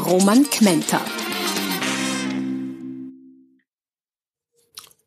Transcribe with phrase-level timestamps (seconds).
[0.00, 1.00] Roman Kmenter.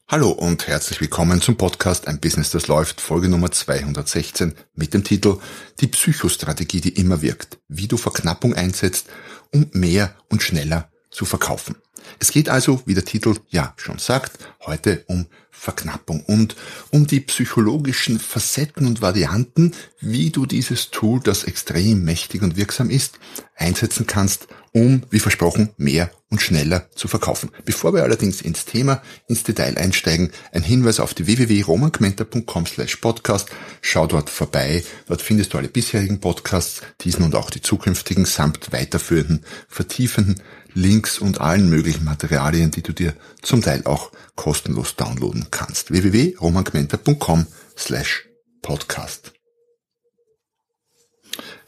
[0.07, 5.03] Hallo und herzlich willkommen zum Podcast Ein Business, das läuft, Folge Nummer 216 mit dem
[5.03, 5.39] Titel
[5.79, 9.07] Die Psychostrategie, die immer wirkt, wie du Verknappung einsetzt,
[9.51, 11.75] um mehr und schneller zu verkaufen.
[12.19, 16.55] Es geht also, wie der Titel ja schon sagt, heute um Verknappung und
[16.91, 22.89] um die psychologischen Facetten und Varianten, wie du dieses Tool, das extrem mächtig und wirksam
[22.89, 23.19] ist,
[23.55, 27.51] einsetzen kannst, um, wie versprochen, mehr und schneller zu verkaufen.
[27.63, 33.49] Bevor wir allerdings ins Thema, ins Detail einsteigen, ein Hinweis auf die www.romangmenta.com slash podcast.
[33.81, 34.83] Schau dort vorbei.
[35.07, 40.41] Dort findest du alle bisherigen Podcasts, diesen und auch die zukünftigen, samt weiterführenden, vertiefenden
[40.73, 43.13] Links und allen möglichen Materialien, die du dir
[43.43, 45.91] zum Teil auch kostenlos downloaden kannst.
[45.91, 47.45] www.romangmenta.com
[47.77, 48.27] slash
[48.63, 49.33] podcast.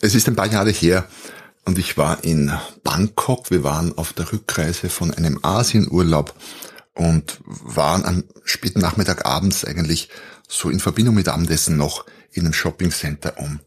[0.02, 1.08] Es ist ein paar Jahre her
[1.66, 2.52] und ich war in
[2.83, 3.52] Bangkok.
[3.52, 6.33] Wir waren auf der Rückreise von einem Asienurlaub
[6.94, 10.09] und waren am späten Nachmittag abends eigentlich
[10.47, 13.59] so in Verbindung mit Abendessen noch in einem Shoppingcenter, um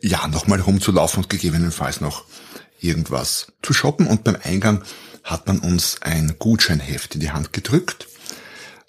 [0.00, 2.24] ja nochmal rumzulaufen und gegebenenfalls noch
[2.80, 4.82] irgendwas zu shoppen und beim Eingang
[5.24, 8.06] hat man uns ein Gutscheinheft in die Hand gedrückt,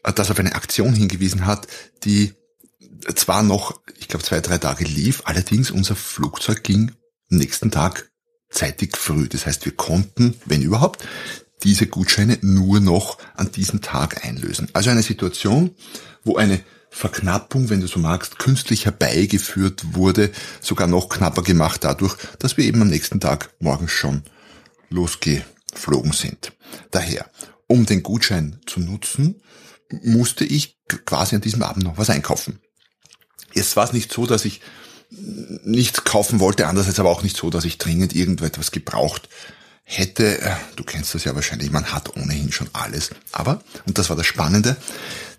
[0.03, 1.67] äh, das auf eine Aktion hingewiesen hat,
[2.03, 2.33] die
[3.16, 6.92] zwar noch, ich glaube, zwei, drei Tage lief, allerdings unser Flugzeug ging
[7.30, 8.09] nächsten Tag
[8.50, 9.28] zeitig früh.
[9.28, 11.06] Das heißt, wir konnten, wenn überhaupt,
[11.64, 14.70] diese Gutscheine nur noch an diesem Tag einlösen.
[14.73, 15.76] Also eine Situation,
[16.23, 22.16] wo eine Verknappung, wenn du so magst, künstlich herbeigeführt wurde, sogar noch knapper gemacht dadurch,
[22.39, 24.23] dass wir eben am nächsten Tag morgens schon
[24.89, 26.54] losgeflogen sind.
[26.92, 27.30] Daher,
[27.67, 29.42] um den Gutschein zu nutzen,
[30.04, 32.60] musste ich quasi an diesem Abend noch was einkaufen.
[33.54, 34.61] Jetzt war es nicht so, dass ich
[35.10, 39.30] nichts kaufen wollte, andererseits aber auch nicht so, dass ich dringend irgendetwas gebraucht
[39.84, 40.40] hätte.
[40.76, 43.12] Du kennst das ja wahrscheinlich, man hat ohnehin schon alles.
[43.32, 44.76] Aber, und das war das Spannende,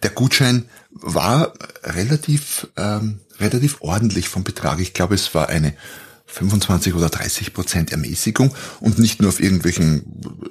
[0.03, 1.53] der Gutschein war
[1.83, 4.81] relativ, ähm, relativ ordentlich vom Betrag.
[4.81, 5.75] Ich glaube, es war eine
[6.27, 10.05] 25 oder 30 Prozent Ermäßigung und nicht nur auf irgendwelchen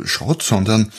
[0.05, 0.91] Schrott, sondern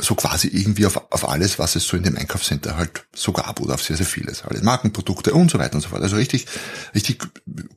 [0.00, 3.60] so quasi irgendwie auf, auf alles, was es so in dem Einkaufscenter halt so gab
[3.60, 4.42] oder auf sehr, sehr vieles.
[4.42, 6.02] Alle Markenprodukte und so weiter und so fort.
[6.02, 6.46] Also richtig,
[6.94, 7.22] richtig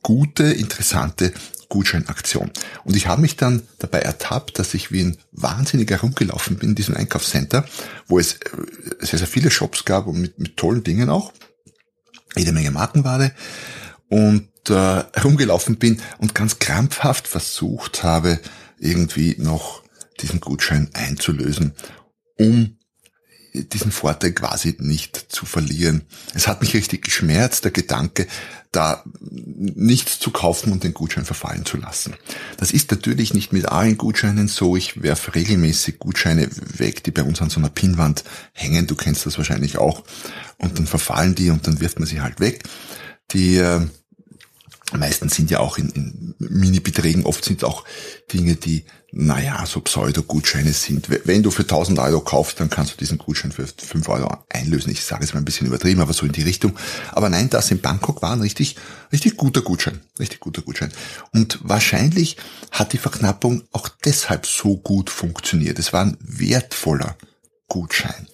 [0.02, 1.32] gute, interessante
[1.68, 2.50] Gutscheinaktion.
[2.84, 6.74] Und ich habe mich dann dabei ertappt, dass ich wie ein Wahnsinniger rumgelaufen bin in
[6.74, 7.64] diesem Einkaufscenter,
[8.06, 8.38] wo es äh,
[9.00, 11.32] sehr, sehr viele Shops gab und mit, mit tollen Dingen auch.
[12.34, 13.32] Jede Menge Markenware.
[14.08, 18.38] Und äh, herumgelaufen bin und ganz krampfhaft versucht habe,
[18.78, 19.82] irgendwie noch
[20.20, 21.74] diesen Gutschein einzulösen
[22.38, 22.76] um
[23.52, 26.02] diesen Vorteil quasi nicht zu verlieren.
[26.34, 28.26] Es hat mich richtig geschmerzt, der Gedanke,
[28.72, 32.14] da nichts zu kaufen und den Gutschein verfallen zu lassen.
[32.58, 34.76] Das ist natürlich nicht mit allen Gutscheinen so.
[34.76, 38.86] Ich werfe regelmäßig Gutscheine weg, die bei uns an so einer Pinnwand hängen.
[38.86, 40.04] Du kennst das wahrscheinlich auch.
[40.58, 42.64] Und dann verfallen die und dann wirft man sie halt weg.
[43.32, 43.62] Die
[44.92, 47.24] äh, meisten sind ja auch in, in Mini-Beträgen.
[47.24, 47.84] Oft sind auch
[48.32, 48.84] Dinge, die
[49.18, 51.08] naja, so Pseudo-Gutscheine sind.
[51.08, 54.92] Wenn du für 1000 Euro kaufst, dann kannst du diesen Gutschein für 5 Euro einlösen.
[54.92, 56.76] Ich sage es mal ein bisschen übertrieben, aber so in die Richtung.
[57.12, 58.76] Aber nein, das in Bangkok war ein richtig,
[59.12, 60.00] richtig guter Gutschein.
[60.18, 60.92] Richtig guter Gutschein.
[61.32, 62.36] Und wahrscheinlich
[62.70, 65.78] hat die Verknappung auch deshalb so gut funktioniert.
[65.78, 67.16] Es war ein wertvoller
[67.68, 68.26] Gutschein.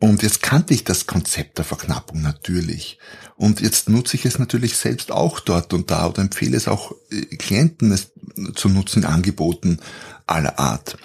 [0.00, 2.98] Und jetzt kannte ich das Konzept der Verknappung natürlich.
[3.36, 6.92] Und jetzt nutze ich es natürlich selbst auch dort und da oder empfehle es auch
[7.10, 8.12] äh, Klienten es
[8.54, 9.78] zu nutzen, Angeboten
[10.26, 10.96] aller Art.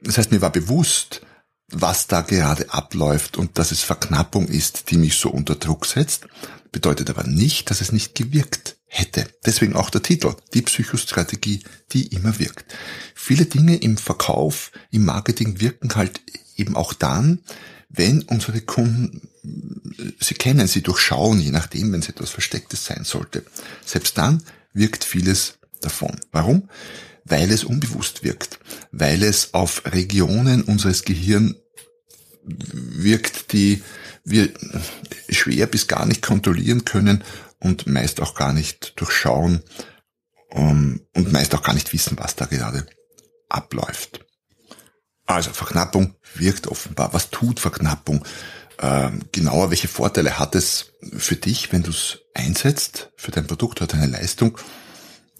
[0.00, 1.22] Das heißt, mir war bewusst,
[1.70, 6.28] was da gerade abläuft und dass es Verknappung ist, die mich so unter Druck setzt,
[6.70, 9.26] bedeutet aber nicht, dass es nicht gewirkt hätte.
[9.44, 12.74] Deswegen auch der Titel, die Psychostrategie, die immer wirkt.
[13.14, 16.20] Viele Dinge im Verkauf, im Marketing wirken halt
[16.56, 17.40] eben auch dann,
[17.88, 19.28] wenn unsere Kunden,
[20.20, 23.44] sie kennen, sie durchschauen, je nachdem, wenn es etwas Verstecktes sein sollte,
[23.84, 24.42] selbst dann
[24.72, 26.20] wirkt vieles davon.
[26.32, 26.68] Warum?
[27.24, 28.58] Weil es unbewusst wirkt,
[28.92, 31.56] weil es auf Regionen unseres Gehirns
[32.44, 33.82] wirkt, die
[34.24, 34.50] wir
[35.28, 37.24] schwer bis gar nicht kontrollieren können
[37.58, 39.62] und meist auch gar nicht durchschauen
[40.52, 42.86] ähm, und meist auch gar nicht wissen, was da gerade
[43.48, 44.24] abläuft.
[45.28, 47.12] Also Verknappung wirkt offenbar.
[47.12, 48.24] Was tut Verknappung?
[48.80, 53.82] Ähm, genauer, welche Vorteile hat es für dich, wenn du es einsetzt, für dein Produkt
[53.82, 54.56] oder deine Leistung?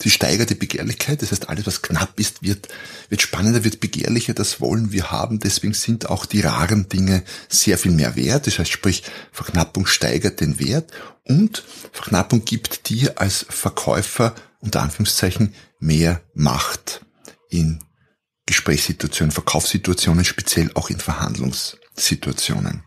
[0.01, 2.69] Sie steigert die Begehrlichkeit, das heißt, alles, was knapp ist, wird,
[3.09, 7.79] wird spannender, wird begehrlicher, das wollen wir haben, deswegen sind auch die raren Dinge sehr
[7.79, 8.47] viel mehr wert.
[8.47, 9.03] Das heißt, sprich,
[9.33, 10.93] Verknappung steigert den Wert
[11.25, 17.05] und Verknappung gibt dir als Verkäufer unter Anführungszeichen mehr Macht
[17.49, 17.81] in
[18.49, 22.83] Gesprächssituationen, Verkaufssituationen, speziell auch in Verhandlungssituationen.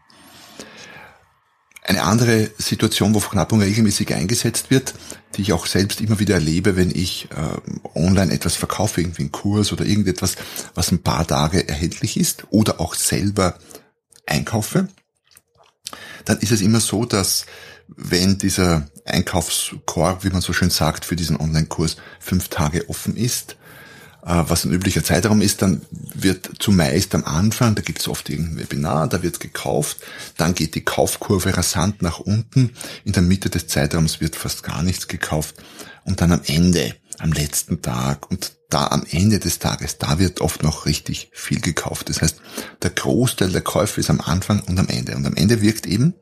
[1.83, 4.95] Eine andere Situation, wo Verknappung regelmäßig eingesetzt wird,
[5.35, 9.31] die ich auch selbst immer wieder erlebe, wenn ich äh, online etwas verkaufe, irgendwie einen
[9.31, 10.35] Kurs oder irgendetwas,
[10.73, 13.59] was ein paar Tage erhältlich ist oder auch selber
[14.25, 14.87] einkaufe,
[16.25, 17.45] dann ist es immer so, dass
[17.87, 23.57] wenn dieser Einkaufskorb, wie man so schön sagt, für diesen Online-Kurs fünf Tage offen ist,
[24.21, 25.81] was ein üblicher Zeitraum ist, dann
[26.13, 29.97] wird zumeist am Anfang, da gibt es oft irgendein Webinar, da wird gekauft,
[30.38, 32.71] dann geht die Kaufkurve rasant nach unten,
[33.03, 35.56] in der Mitte des Zeitraums wird fast gar nichts gekauft
[36.06, 40.41] und dann am Ende, am letzten Tag und da am Ende des Tages, da wird
[40.41, 42.09] oft noch richtig viel gekauft.
[42.09, 42.38] Das heißt,
[42.81, 45.15] der Großteil der Käufe ist am Anfang und am Ende.
[45.15, 46.13] Und am Ende wirkt eben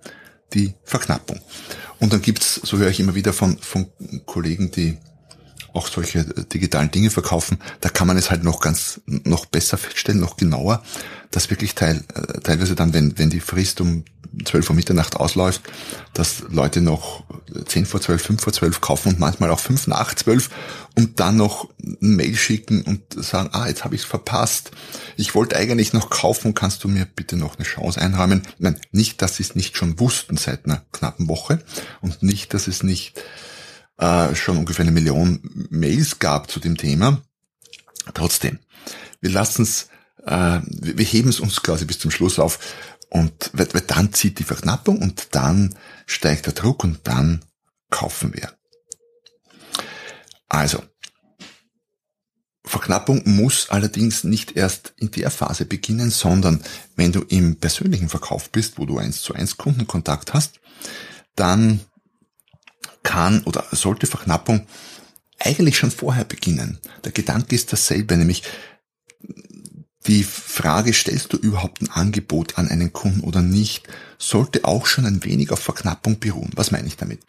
[0.54, 1.40] die Verknappung.
[2.00, 3.88] Und dann gibt's, so höre ich immer wieder von, von
[4.26, 4.98] Kollegen, die
[5.74, 10.20] auch solche digitalen Dinge verkaufen, da kann man es halt noch ganz, noch besser feststellen,
[10.20, 10.84] noch genauer,
[11.32, 14.04] dass wirklich teil, äh, teilweise dann, wenn, wenn die Frist um
[14.46, 15.62] 12 Uhr Mitternacht ausläuft,
[16.14, 17.24] dass Leute noch
[17.66, 20.50] 10 vor 12, 5 vor 12 kaufen und manchmal auch 5 nach 12
[20.96, 24.72] und dann noch ein Mail schicken und sagen, ah, jetzt habe ich es verpasst.
[25.18, 28.44] Ich wollte eigentlich noch kaufen, kannst du mir bitte noch eine Chance einräumen?
[28.60, 31.60] Nein, nicht, dass sie es nicht schon wussten seit einer knappen Woche
[32.02, 33.20] und nicht, dass es nicht
[34.00, 37.22] äh, schon ungefähr eine Million Mails gab zu dem Thema.
[38.14, 38.60] Trotzdem,
[39.22, 39.90] wir lassen es,
[40.26, 42.60] äh, wir heben es uns quasi bis zum Schluss auf
[43.10, 45.76] und weil, weil dann zieht die Verknappung und dann
[46.06, 47.44] steigt der Druck und dann
[47.90, 48.54] kaufen wir.
[50.48, 50.82] Also,
[52.64, 56.64] Verknappung muss allerdings nicht erst in der Phase beginnen, sondern
[56.96, 60.60] wenn du im persönlichen Verkauf bist, wo du eins zu eins Kundenkontakt hast,
[61.36, 61.80] dann
[63.10, 64.68] kann oder sollte Verknappung
[65.40, 66.78] eigentlich schon vorher beginnen.
[67.04, 68.44] Der Gedanke ist dasselbe, nämlich
[70.06, 73.88] die Frage, stellst du überhaupt ein Angebot an einen Kunden oder nicht,
[74.20, 76.52] sollte auch schon ein wenig auf Verknappung beruhen.
[76.56, 77.22] Was meine ich damit?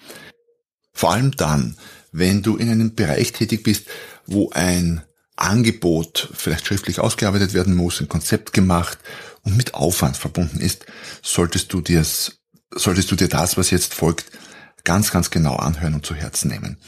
[0.92, 1.78] Vor allem dann,
[2.12, 3.86] wenn du in einem Bereich tätig bist,
[4.26, 5.02] wo ein
[5.36, 8.98] Angebot vielleicht schriftlich ausgearbeitet werden muss, ein Konzept gemacht
[9.44, 10.84] und mit Aufwand verbunden ist,
[11.22, 12.04] solltest du dir,
[12.70, 14.26] solltest du dir das, was jetzt folgt,
[14.84, 16.78] ganz, ganz genau anhören und zu Herzen nehmen.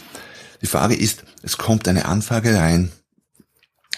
[0.61, 2.93] Die Frage ist, es kommt eine Anfrage rein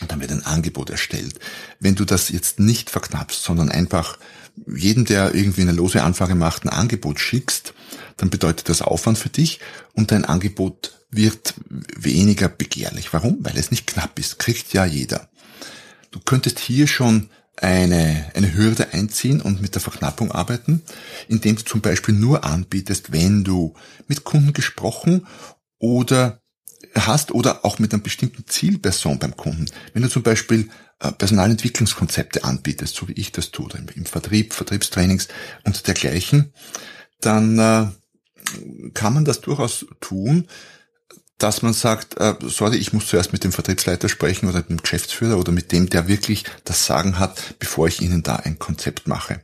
[0.00, 1.38] und dann wird ein Angebot erstellt.
[1.79, 4.19] Wenn du das jetzt nicht verknappst, sondern einfach
[4.67, 7.75] jedem, der irgendwie eine lose Anfrage macht, ein Angebot schickst,
[8.17, 9.61] dann bedeutet das Aufwand für dich
[9.93, 13.12] und dein Angebot wird weniger begehrlich.
[13.12, 13.38] Warum?
[13.41, 14.38] Weil es nicht knapp ist.
[14.38, 15.29] Kriegt ja jeder.
[16.11, 20.83] Du könntest hier schon eine, eine Hürde einziehen und mit der Verknappung arbeiten,
[21.29, 23.75] indem du zum Beispiel nur anbietest, wenn du
[24.09, 25.27] mit Kunden gesprochen
[25.79, 26.41] oder
[26.95, 29.67] hast oder auch mit einer bestimmten Zielperson beim Kunden.
[29.93, 30.69] Wenn du zum Beispiel
[31.01, 35.29] äh, Personalentwicklungskonzepte anbietest, so wie ich das tue, im Vertrieb, Vertriebstrainings
[35.65, 36.53] und dergleichen,
[37.20, 37.87] dann äh,
[38.93, 40.49] kann man das durchaus tun,
[41.38, 44.82] dass man sagt, äh, sorry, ich muss zuerst mit dem Vertriebsleiter sprechen oder mit dem
[44.82, 49.08] Geschäftsführer oder mit dem, der wirklich das Sagen hat, bevor ich Ihnen da ein Konzept
[49.08, 49.41] mache.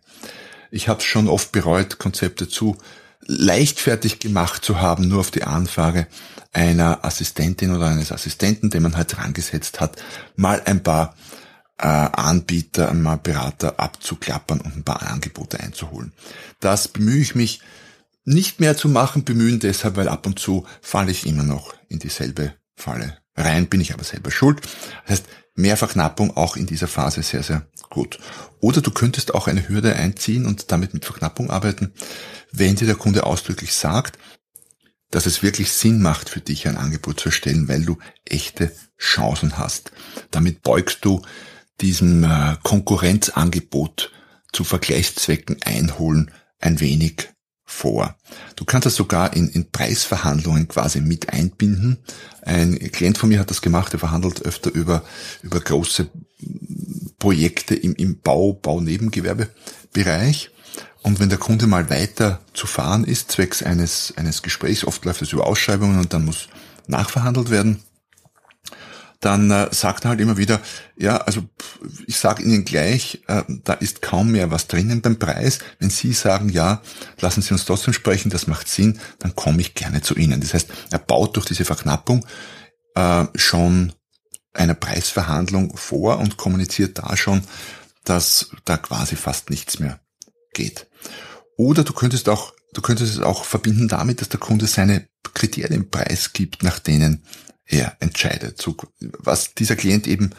[0.71, 2.77] Ich habe schon oft bereut, Konzepte zu
[3.27, 6.07] leichtfertig gemacht zu haben, nur auf die Anfrage
[6.53, 10.03] einer Assistentin oder eines Assistenten, den man halt rangesetzt hat,
[10.37, 11.15] mal ein paar
[11.79, 16.13] äh, Anbieter, einmal Berater abzuklappern und ein paar Angebote einzuholen.
[16.61, 17.61] Das bemühe ich mich
[18.25, 21.99] nicht mehr zu machen, bemühen deshalb, weil ab und zu falle ich immer noch in
[21.99, 24.61] dieselbe Falle rein, bin ich aber selber schuld.
[25.03, 25.25] Das heißt,
[25.55, 28.19] Mehrverknappung auch in dieser Phase sehr, sehr gut.
[28.61, 31.93] Oder du könntest auch eine Hürde einziehen und damit mit Verknappung arbeiten,
[32.53, 34.19] wenn dir der Kunde ausdrücklich sagt,
[35.11, 39.59] dass es wirklich Sinn macht für dich ein Angebot zu erstellen, weil du echte Chancen
[39.59, 39.91] hast.
[40.31, 41.23] Damit beugst du
[41.81, 44.13] diesem äh, Konkurrenzangebot
[44.53, 47.31] zu Vergleichszwecken einholen ein wenig
[47.71, 48.17] vor.
[48.57, 51.99] Du kannst das sogar in, in Preisverhandlungen quasi mit einbinden.
[52.43, 55.05] Ein Klient von mir hat das gemacht, er verhandelt öfter über,
[55.43, 56.09] über große
[57.19, 60.51] Projekte im, im Bau, Baunebengewerbebereich.
[61.03, 65.23] Und wenn der Kunde mal weiter zu fahren ist, zwecks eines, eines Gesprächs, oft läuft
[65.23, 66.49] es über Ausschreibungen und dann muss
[66.89, 67.83] nachverhandelt werden,
[69.21, 70.61] dann äh, sagt er halt immer wieder,
[70.97, 71.43] ja, also
[72.07, 75.59] ich sage Ihnen gleich, äh, da ist kaum mehr was drinnen beim Preis.
[75.79, 76.83] Wenn Sie sagen, ja,
[77.21, 80.41] lassen Sie uns trotzdem sprechen, das macht Sinn, dann komme ich gerne zu Ihnen.
[80.41, 82.27] Das heißt, er baut durch diese Verknappung
[82.95, 83.93] äh, schon
[84.55, 87.43] eine Preisverhandlung vor und kommuniziert da schon,
[88.05, 90.01] dass da quasi fast nichts mehr
[90.55, 90.89] geht.
[91.57, 95.91] Oder du könntest auch, du könntest es auch verbinden damit, dass der Kunde seine Kriterien
[95.91, 97.23] preisgibt, nach denen
[97.71, 98.61] er entscheidet.
[98.61, 98.77] So,
[99.19, 100.31] was dieser Klient eben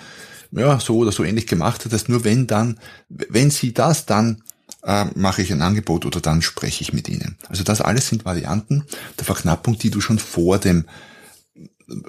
[0.52, 4.44] ja, so oder so ähnlich gemacht hat, dass nur wenn dann, wenn sie das, dann
[4.84, 7.38] äh, mache ich ein Angebot oder dann spreche ich mit ihnen.
[7.48, 8.86] Also das alles sind Varianten
[9.18, 10.86] der Verknappung, die du schon vor dem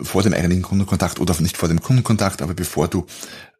[0.00, 3.07] vor dem eigentlichen Kundenkontakt oder nicht vor dem Kundenkontakt, aber bevor du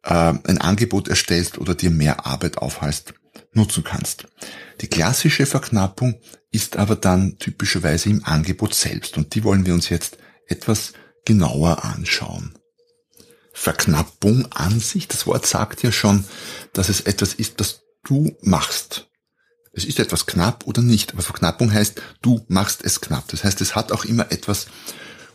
[0.03, 3.13] äh, ein Angebot erstellst oder dir mehr Arbeit aufhalst,
[3.51, 4.27] nutzen kannst.
[4.79, 6.15] Die klassische Verknappung
[6.49, 10.17] ist aber dann typischerweise im Angebot selbst und die wollen wir uns jetzt
[10.47, 10.93] etwas
[11.25, 12.57] genauer anschauen.
[13.53, 16.25] Verknappung an sich, das Wort sagt ja schon,
[16.73, 19.07] dass es etwas ist, das du machst.
[19.73, 23.27] Es ist etwas knapp oder nicht, aber Verknappung heißt, du machst es knapp.
[23.27, 24.67] Das heißt, es hat auch immer etwas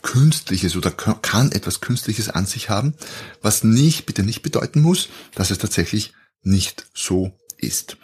[0.02, 2.94] Künstliches oder kann etwas Künstliches an sich haben,
[3.42, 7.96] was nicht, bitte nicht bedeuten muss, dass es tatsächlich nicht so ist.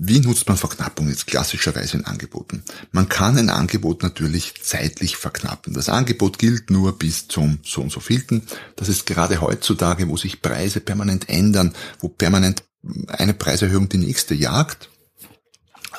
[0.00, 2.62] Wie nutzt man Verknappung jetzt klassischerweise in Angeboten?
[2.92, 5.74] Man kann ein Angebot natürlich zeitlich verknappen.
[5.74, 8.42] Das Angebot gilt nur bis zum so und so vielten.
[8.76, 12.62] Das ist gerade heutzutage, wo sich Preise permanent ändern, wo permanent
[13.08, 14.88] eine Preiserhöhung die nächste jagt.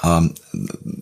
[0.01, 0.33] Ähm,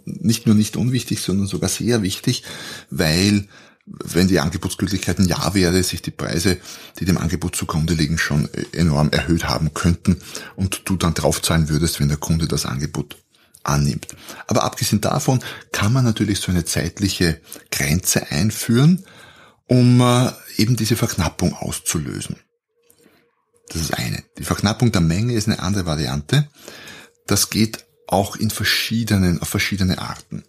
[0.05, 2.41] nicht nur nicht unwichtig, sondern sogar sehr wichtig,
[2.89, 3.47] weil
[3.88, 6.58] wenn die Angebotsgültigkeit ein Jahr wäre, sich die Preise,
[7.00, 10.17] die dem Angebot zugrunde liegen, schon enorm erhöht haben könnten
[10.56, 13.17] und du dann draufzahlen würdest, wenn der Kunde das Angebot
[13.63, 14.15] annimmt.
[14.48, 15.39] Aber abgesehen davon
[15.72, 17.39] kann man natürlich so eine zeitliche
[17.72, 19.06] Grenze einführen,
[19.67, 22.38] um äh, eben diese Verknappung auszulösen.
[23.70, 24.24] Das ist eine.
[24.38, 26.48] Die Verknappung der Menge ist eine andere Variante.
[27.25, 30.44] Das geht auch in verschiedenen, auf verschiedene Arten.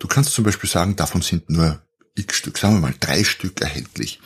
[0.00, 1.83] Du kannst zum Beispiel sagen, davon sind nur
[2.14, 4.20] x Stück, sagen wir mal drei Stück erhältlich.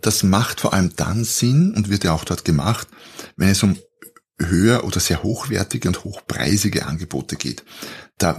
[0.00, 2.88] Das macht vor allem dann Sinn und wird ja auch dort gemacht,
[3.36, 3.78] wenn es um
[4.38, 7.64] höher oder sehr hochwertige und hochpreisige Angebote geht.
[8.18, 8.38] Da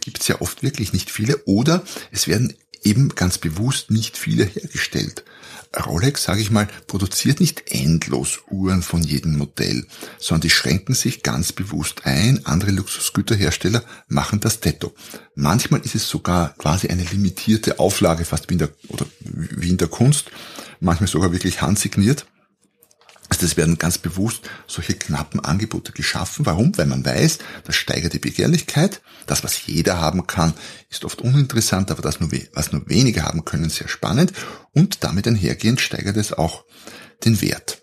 [0.00, 4.44] gibt es ja oft wirklich nicht viele oder es werden eben ganz bewusst nicht viele
[4.44, 5.24] hergestellt.
[5.86, 9.86] Rolex, sage ich mal, produziert nicht endlos Uhren von jedem Modell,
[10.18, 12.44] sondern die schränken sich ganz bewusst ein.
[12.44, 14.94] Andere Luxusgüterhersteller machen das Tetto.
[15.34, 19.78] Manchmal ist es sogar quasi eine limitierte Auflage, fast wie in der, oder wie in
[19.78, 20.30] der Kunst.
[20.80, 22.26] Manchmal sogar wirklich handsigniert.
[23.42, 26.46] Also es werden ganz bewusst solche knappen Angebote geschaffen.
[26.46, 26.78] Warum?
[26.78, 29.02] Weil man weiß, das steigert die Begehrlichkeit.
[29.26, 30.54] Das, was jeder haben kann,
[30.90, 34.32] ist oft uninteressant, aber das, was nur wenige haben können, sehr spannend.
[34.70, 36.64] Und damit einhergehend steigert es auch
[37.24, 37.82] den Wert.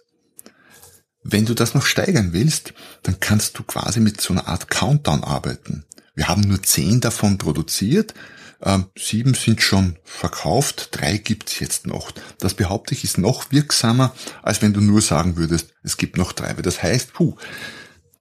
[1.23, 2.73] Wenn du das noch steigern willst,
[3.03, 5.83] dann kannst du quasi mit so einer Art Countdown arbeiten.
[6.15, 8.13] Wir haben nur zehn davon produziert
[8.61, 12.11] ähm, sieben sind schon verkauft, drei gibt's jetzt noch.
[12.39, 14.13] Das behaupte ich ist noch wirksamer,
[14.43, 16.55] als wenn du nur sagen würdest, es gibt noch drei.
[16.55, 17.35] Weil das heißt, puh,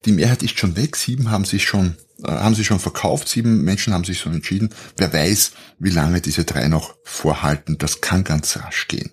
[0.04, 3.62] die Mehrheit ist schon weg, sieben haben sich schon, äh, haben sie schon verkauft, sieben
[3.62, 4.70] Menschen haben sich schon entschieden.
[4.96, 7.78] Wer weiß, wie lange diese drei noch vorhalten.
[7.78, 9.10] Das kann ganz rasch gehen.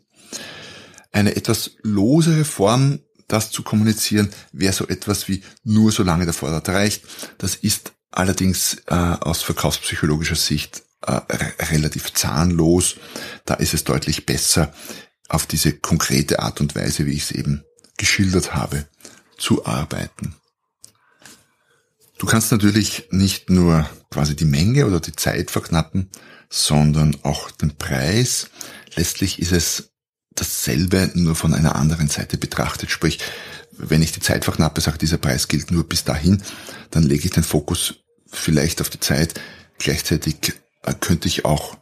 [1.11, 6.69] Eine etwas losere Form, das zu kommunizieren, wäre so etwas wie nur solange der Vorrat
[6.69, 7.03] reicht.
[7.39, 12.95] Das ist allerdings äh, aus verkaufspsychologischer Sicht äh, relativ zahnlos.
[13.45, 14.73] Da ist es deutlich besser,
[15.27, 17.63] auf diese konkrete Art und Weise, wie ich es eben
[17.97, 18.85] geschildert habe,
[19.37, 20.35] zu arbeiten.
[22.17, 26.09] Du kannst natürlich nicht nur quasi die Menge oder die Zeit verknappen,
[26.49, 28.49] sondern auch den Preis.
[28.95, 29.91] Letztlich ist es
[30.33, 32.91] dasselbe nur von einer anderen Seite betrachtet.
[32.91, 33.19] Sprich,
[33.71, 36.41] wenn ich die Zeit verknappe, sage, dieser Preis gilt nur bis dahin,
[36.91, 37.95] dann lege ich den Fokus
[38.31, 39.39] vielleicht auf die Zeit.
[39.77, 40.53] Gleichzeitig
[40.93, 41.77] könnte ich auch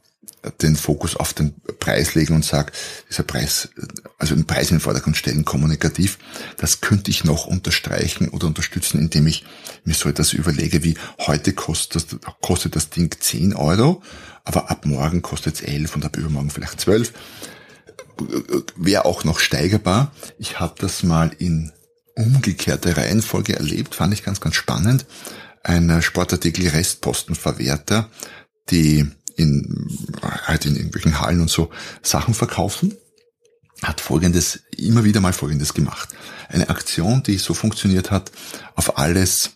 [0.62, 2.74] den Fokus auf den Preis legen und sage,
[3.10, 3.70] dieser Preis,
[4.18, 6.18] also den Preis in den Vordergrund stellen, kommunikativ,
[6.58, 9.46] das könnte ich noch unterstreichen oder unterstützen, indem ich
[9.86, 14.02] mir so etwas überlege, wie heute kostet kostet das Ding 10 Euro,
[14.44, 17.14] aber ab morgen kostet es 11 und ab übermorgen vielleicht 12.
[18.76, 20.12] Wäre auch noch steigerbar.
[20.38, 21.72] Ich habe das mal in
[22.16, 25.06] umgekehrter Reihenfolge erlebt, fand ich ganz, ganz spannend.
[25.64, 28.10] Ein Sportartikel Restpostenverwerter
[28.70, 29.06] die
[29.36, 29.88] in,
[30.22, 31.70] halt in irgendwelchen Hallen und so
[32.02, 32.96] Sachen verkaufen,
[33.82, 36.10] hat folgendes, immer wieder mal folgendes gemacht.
[36.50, 38.32] Eine Aktion, die so funktioniert hat,
[38.76, 39.52] auf alles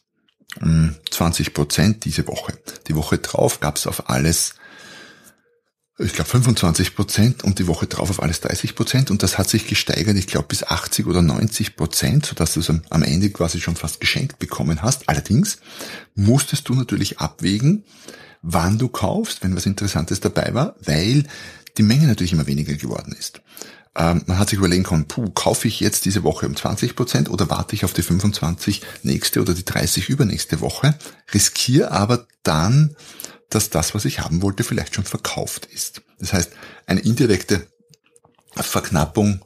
[0.60, 2.58] 20 hm, Prozent diese Woche.
[2.88, 4.56] Die Woche drauf gab es auf alles
[6.00, 9.50] ich glaube 25 Prozent und die Woche drauf auf alles 30 Prozent und das hat
[9.50, 13.60] sich gesteigert, ich glaube bis 80 oder 90 Prozent, sodass du es am Ende quasi
[13.60, 15.10] schon fast geschenkt bekommen hast.
[15.10, 15.58] Allerdings
[16.14, 17.84] musstest du natürlich abwägen,
[18.50, 21.26] wann du kaufst, wenn was Interessantes dabei war, weil
[21.78, 23.42] die Menge natürlich immer weniger geworden ist.
[23.96, 27.30] Ähm, man hat sich überlegen können, puh, kaufe ich jetzt diese Woche um 20 Prozent
[27.30, 30.98] oder warte ich auf die 25 nächste oder die 30 übernächste Woche,
[31.34, 32.96] riskiere aber dann
[33.50, 36.02] dass das, was ich haben wollte, vielleicht schon verkauft ist.
[36.20, 36.52] Das heißt,
[36.86, 37.68] eine indirekte
[38.56, 39.46] Verknappung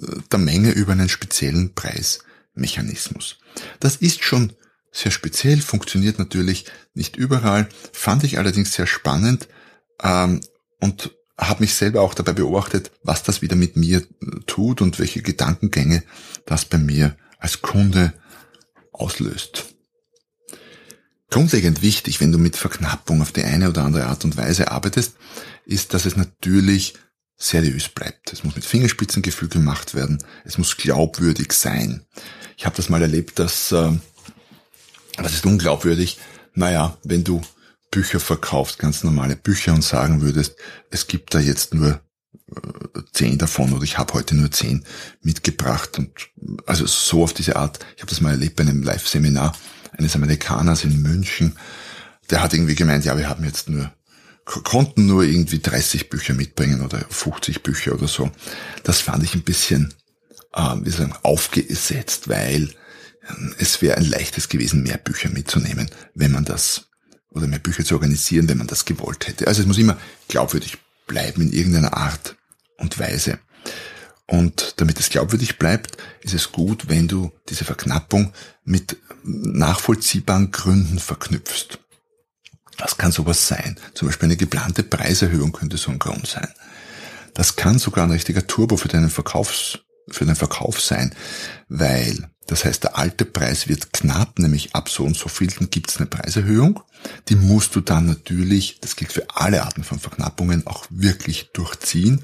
[0.00, 3.38] äh, der Menge über einen speziellen Preismechanismus.
[3.80, 4.52] Das ist schon
[4.94, 9.48] sehr speziell, funktioniert natürlich nicht überall, fand ich allerdings sehr spannend
[10.02, 10.40] ähm,
[10.80, 15.00] und habe mich selber auch dabei beobachtet, was das wieder mit mir äh, tut und
[15.00, 16.04] welche Gedankengänge
[16.46, 18.14] das bei mir als Kunde
[18.92, 19.66] auslöst.
[21.28, 25.16] Grundlegend wichtig, wenn du mit Verknappung auf die eine oder andere Art und Weise arbeitest,
[25.66, 26.94] ist, dass es natürlich
[27.36, 28.32] seriös bleibt.
[28.32, 30.22] Es muss mit Fingerspitzengefühl gemacht werden.
[30.44, 32.04] Es muss glaubwürdig sein.
[32.56, 33.90] Ich habe das mal erlebt, dass äh,
[35.16, 36.18] das ist unglaubwürdig.
[36.54, 37.42] Naja, wenn du
[37.90, 40.56] Bücher verkaufst, ganz normale Bücher und sagen würdest,
[40.90, 42.00] es gibt da jetzt nur
[42.48, 44.84] äh, zehn davon oder ich habe heute nur zehn
[45.22, 46.10] mitgebracht und
[46.66, 47.78] also so auf diese Art.
[47.96, 49.56] Ich habe das mal erlebt bei einem Live-Seminar
[49.96, 51.56] eines Amerikaners in München,
[52.30, 53.92] der hat irgendwie gemeint, ja, wir haben jetzt nur,
[54.44, 58.30] konnten nur irgendwie 30 Bücher mitbringen oder 50 Bücher oder so.
[58.82, 59.94] Das fand ich ein bisschen,
[60.54, 62.70] äh, wie sagen, aufgesetzt, weil
[63.58, 66.88] es wäre ein leichtes gewesen, mehr Bücher mitzunehmen, wenn man das,
[67.30, 69.46] oder mehr Bücher zu organisieren, wenn man das gewollt hätte.
[69.46, 72.36] Also es muss immer glaubwürdig bleiben in irgendeiner Art
[72.78, 73.38] und Weise.
[74.26, 78.32] Und damit es glaubwürdig bleibt, ist es gut, wenn du diese Verknappung
[78.64, 81.78] mit nachvollziehbaren Gründen verknüpfst.
[82.78, 83.78] Was kann sowas sein?
[83.94, 86.48] Zum Beispiel eine geplante Preiserhöhung könnte so ein Grund sein.
[87.34, 91.14] Das kann sogar ein richtiger Turbo für deinen Verkaufs, für den Verkauf sein,
[91.68, 95.70] weil das heißt, der alte Preis wird knapp, nämlich ab so und so viel, dann
[95.70, 96.80] gibt es eine Preiserhöhung.
[97.28, 102.22] Die musst du dann natürlich, das gilt für alle Arten von Verknappungen, auch wirklich durchziehen.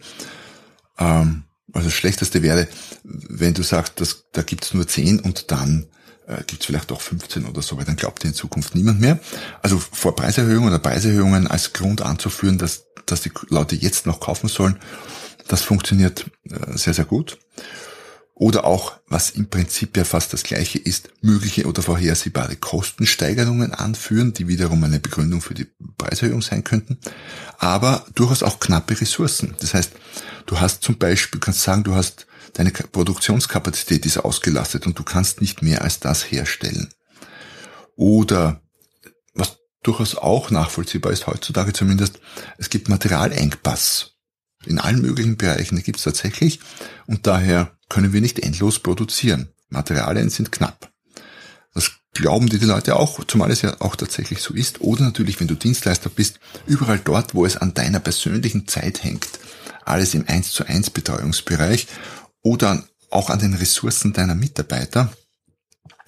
[0.99, 2.69] Ähm, also das Schlechteste wäre,
[3.03, 5.87] wenn du sagst, dass, da gibt's nur 10 und dann
[6.27, 9.19] äh, gibt's vielleicht auch 15 oder so, weil dann glaubt dir in Zukunft niemand mehr.
[9.63, 14.49] Also vor Preiserhöhungen oder Preiserhöhungen als Grund anzuführen, dass, dass die Leute jetzt noch kaufen
[14.49, 14.79] sollen,
[15.51, 17.39] das funktioniert äh, sehr, sehr gut.
[18.35, 24.33] Oder auch, was im Prinzip ja fast das gleiche ist, mögliche oder vorhersehbare Kostensteigerungen anführen,
[24.33, 25.67] die wiederum eine Begründung für die
[25.99, 26.99] Preiserhöhung sein könnten,
[27.59, 29.55] aber durchaus auch knappe Ressourcen.
[29.61, 29.93] Das heißt,
[30.47, 35.41] du hast zum Beispiel, kannst sagen, du hast deine Produktionskapazität ist ausgelastet und du kannst
[35.43, 36.89] nicht mehr als das herstellen.
[37.95, 38.63] Oder
[39.35, 42.21] was durchaus auch nachvollziehbar ist heutzutage zumindest,
[42.57, 44.10] es gibt Materialengpass.
[44.67, 46.61] In allen möglichen Bereichen gibt es tatsächlich
[47.07, 49.49] und daher können wir nicht endlos produzieren.
[49.69, 50.91] Materialien sind knapp.
[51.75, 54.81] Das glauben die, die Leute auch, zumal es ja auch tatsächlich so ist.
[54.81, 59.29] Oder natürlich, wenn du Dienstleister bist, überall dort, wo es an deiner persönlichen Zeit hängt.
[59.85, 61.87] Alles im 1 zu 1 Betreuungsbereich
[62.43, 65.13] oder auch an den Ressourcen deiner Mitarbeiter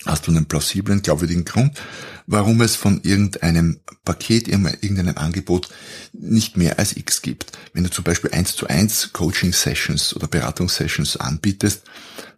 [0.06, 1.80] hast du einen plausiblen, glaubwürdigen Grund,
[2.26, 5.68] warum es von irgendeinem Paket, irgendeinem Angebot
[6.12, 7.52] nicht mehr als X gibt.
[7.72, 11.84] Wenn du zum Beispiel eins zu eins Coaching-Sessions oder Beratungssessions anbietest,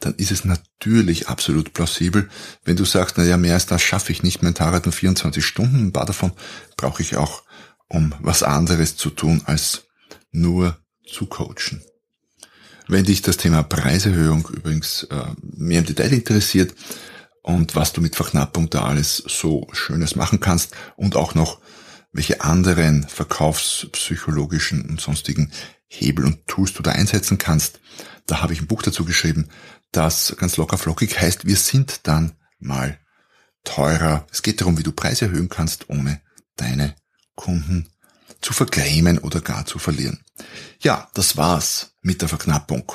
[0.00, 2.28] dann ist es natürlich absolut plausibel,
[2.64, 5.86] wenn du sagst, naja, mehr als das schaffe ich nicht, mein Tag nur 24 Stunden,
[5.86, 6.32] ein paar davon
[6.76, 7.42] brauche ich auch,
[7.88, 9.84] um was anderes zu tun, als
[10.32, 11.82] nur zu coachen.
[12.86, 16.74] Wenn dich das Thema Preiserhöhung übrigens äh, mehr im Detail interessiert,
[17.44, 21.60] und was du mit Verknappung da alles so Schönes machen kannst und auch noch
[22.10, 25.52] welche anderen verkaufspsychologischen und sonstigen
[25.86, 27.80] Hebel und Tools du da einsetzen kannst.
[28.26, 29.50] Da habe ich ein Buch dazu geschrieben,
[29.92, 32.98] das ganz locker flockig heißt, wir sind dann mal
[33.62, 34.26] teurer.
[34.32, 36.22] Es geht darum, wie du Preise erhöhen kannst, ohne
[36.56, 36.96] deine
[37.34, 37.90] Kunden
[38.40, 40.24] zu vergrämen oder gar zu verlieren.
[40.80, 42.90] Ja, das war's mit der Verknappung.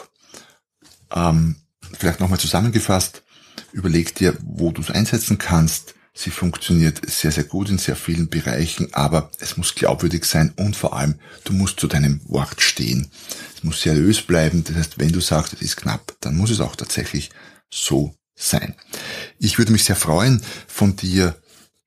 [1.12, 1.56] Ähm,
[1.98, 3.24] vielleicht nochmal zusammengefasst.
[3.72, 5.96] Überleg dir, wo du es einsetzen kannst.
[6.14, 10.76] Sie funktioniert sehr, sehr gut in sehr vielen Bereichen, aber es muss glaubwürdig sein und
[10.76, 13.10] vor allem, du musst zu deinem Wort stehen.
[13.56, 14.64] Es muss seriös bleiben.
[14.64, 17.30] Das heißt, wenn du sagst, es ist knapp, dann muss es auch tatsächlich
[17.70, 18.76] so sein.
[19.38, 21.36] Ich würde mich sehr freuen, von dir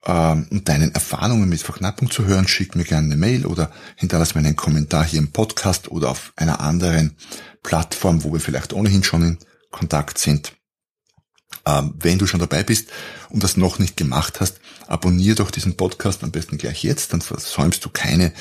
[0.04, 2.48] ähm, und deinen Erfahrungen mit Verknappung zu hören.
[2.48, 6.32] Schick mir gerne eine Mail oder hinterlass mir einen Kommentar hier im Podcast oder auf
[6.36, 7.16] einer anderen
[7.62, 9.38] Plattform, wo wir vielleicht ohnehin schon in
[9.70, 10.52] Kontakt sind.
[11.64, 12.88] Ähm, wenn du schon dabei bist
[13.30, 17.22] und das noch nicht gemacht hast, abonniere doch diesen Podcast am besten gleich jetzt, dann
[17.22, 18.32] versäumst du keine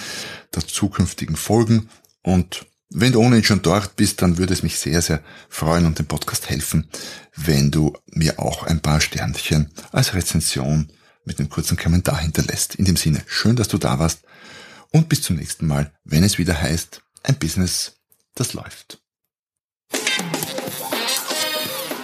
[0.55, 1.89] der zukünftigen Folgen.
[2.23, 5.99] Und wenn du ohnehin schon dort bist, dann würde es mich sehr, sehr freuen und
[5.99, 6.89] dem Podcast helfen,
[7.35, 10.91] wenn du mir auch ein paar Sternchen als Rezension
[11.23, 12.75] mit einem kurzen Kommentar hinterlässt.
[12.75, 14.23] In dem Sinne, schön, dass du da warst
[14.91, 17.93] und bis zum nächsten Mal, wenn es wieder heißt, ein Business,
[18.35, 19.00] das läuft.